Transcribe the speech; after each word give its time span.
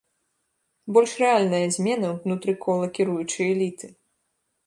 Больш 0.95 1.11
рэальная 1.23 1.59
змена 1.75 2.09
ўнутры 2.15 2.55
кола 2.67 2.87
кіруючай 2.97 3.47
эліты. 3.53 3.87